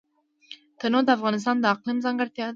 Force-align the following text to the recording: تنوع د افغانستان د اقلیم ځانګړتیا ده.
تنوع 0.79 1.03
د 1.05 1.09
افغانستان 1.17 1.55
د 1.59 1.65
اقلیم 1.73 1.97
ځانګړتیا 2.05 2.43
ده. 2.47 2.49